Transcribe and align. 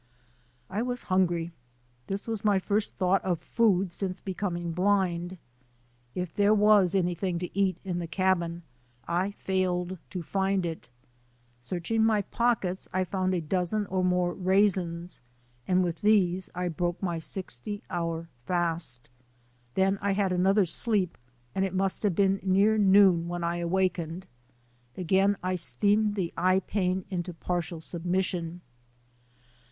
I 0.67 0.81
was 0.81 1.03
hungry. 1.13 1.51
This 2.07 2.27
was 2.27 2.43
my 2.43 2.57
first 2.57 2.95
thought 2.95 3.23
of 3.23 3.39
jfood 3.41 3.91
since 3.91 4.19
becoming 4.19 4.71
blind. 4.71 5.37
If 6.15 6.33
there 6.33 6.55
was 6.55 6.95
anything 6.95 7.37
to 7.37 7.55
eat 7.55 7.77
in 7.83 7.99
the 7.99 8.07
cabin, 8.07 8.63
I 9.07 9.29
failed 9.29 9.99
to 10.09 10.23
find 10.23 10.65
it. 10.65 10.89
Searching 11.59 12.03
my 12.03 12.23
pockets 12.23 12.87
I 12.91 13.03
found 13.03 13.35
a 13.35 13.41
dozen 13.41 13.85
or 13.85 14.03
more 14.03 14.33
raisins 14.33 15.21
and 15.67 15.83
with 15.83 16.01
these 16.01 16.49
I 16.55 16.67
broke 16.67 16.99
my 17.03 17.19
sixty 17.19 17.83
hour 17.91 18.27
fast. 18.47 19.07
Then 19.75 19.99
I 20.01 20.13
had 20.13 20.31
another 20.31 20.65
sleep, 20.65 21.15
and 21.53 21.63
it 21.63 21.75
must 21.75 22.01
have 22.01 22.15
been 22.15 22.39
near 22.41 22.75
noon 22.79 23.27
when 23.27 23.43
I 23.43 23.57
awakened. 23.57 24.25
Again 24.97 25.37
I 25.43 25.53
steamed 25.53 26.15
the 26.15 26.33
eye 26.35 26.61
pain 26.61 27.05
into 27.11 27.35
partial 27.35 27.79
submission. 27.81 28.61